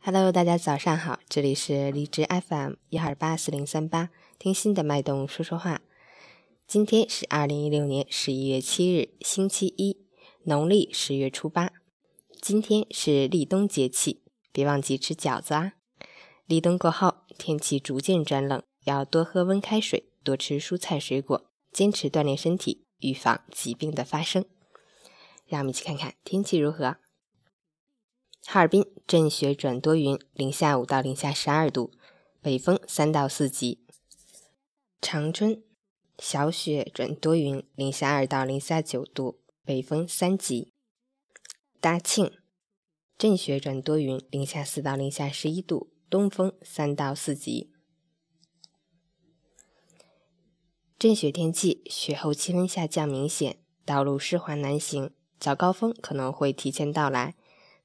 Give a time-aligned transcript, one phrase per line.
[0.00, 5.82] Hello，大家早上好，这里是荔枝 FM 一二八四零三八，听心的脉动说说话。
[6.66, 9.98] 今天是二零一六年十一月七日，星期一，
[10.44, 11.72] 农历十月初八。
[12.40, 14.22] 今天是立冬节气，
[14.52, 15.72] 别忘记吃饺子啊！
[16.46, 24.44] 立冬过后，天气逐渐转冷，要多喝温开水，多吃蔬菜水果，坚持锻炼身体，预防疾病的发生。
[25.44, 26.96] 让我们一起看看天气如何。
[28.50, 31.92] 哈尔滨阵雪转多云，零下五到零下十二度，
[32.40, 33.84] 北风三到四级。
[35.02, 35.62] 长春
[36.18, 40.72] 小雪转多云，零下二到零下九度，北风三级。
[41.78, 42.32] 大庆
[43.18, 47.70] 阵雪转多云，零下四到零下十一度，东风三到四级。
[50.98, 57.34] 阵雪天气，雪后气温下降明显，道路湿滑难行，早高峰可能会提前到来。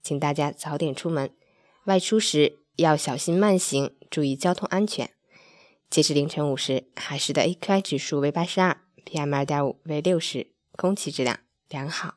[0.03, 1.31] 请大家早点出门，
[1.85, 5.09] 外出时要小心慢行，注意交通安全。
[5.89, 12.15] 截至凌晨五时，海市的 AQI 指数为八十二，PM 二点五为六十，空气质量良好。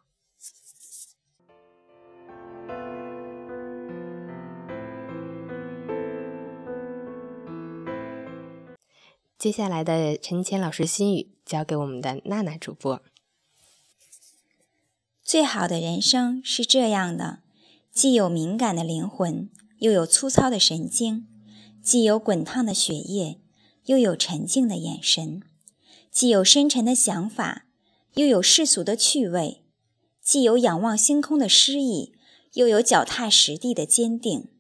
[9.39, 13.01] 接下来的陈谦老师心语交给我们的娜娜主播。
[15.23, 17.46] 最好的人生是这样的。
[17.97, 21.23] 既有敏感的灵魂，又有粗糙的神经；
[21.83, 23.41] 既有滚烫的血液，
[23.87, 25.41] 又有沉静的眼神；
[26.11, 27.65] 既有深沉的想法，
[28.17, 29.63] 又有世俗的趣味；
[30.21, 32.13] 既有仰望星空的诗意，
[32.53, 34.51] 又有脚踏实地的坚定。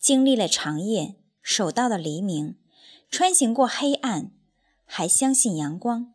[0.00, 2.56] 经历了长夜，守到了黎明，
[3.08, 4.32] 穿行过黑暗，
[4.84, 6.12] 还相信阳光，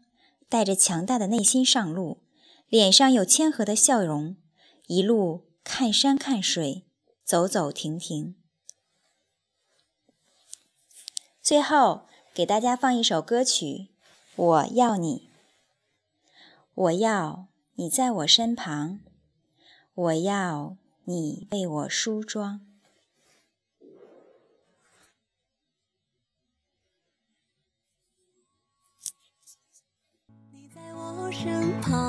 [0.49, 2.21] 带着强大的内心上路，
[2.67, 4.35] 脸上有谦和的笑容，
[4.87, 5.45] 一路。
[5.71, 6.83] 看山看水，
[7.23, 8.35] 走走停停。
[11.43, 13.65] 最后给大家放一首歌曲
[14.35, 15.29] 《我要你》，
[16.73, 18.99] 我要你在我身旁，
[19.93, 22.61] 我要你为我梳妆。
[30.51, 32.08] 你在我身旁。